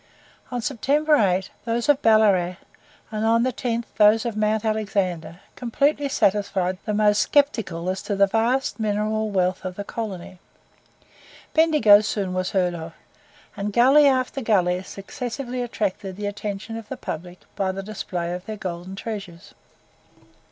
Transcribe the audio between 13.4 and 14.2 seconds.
and gully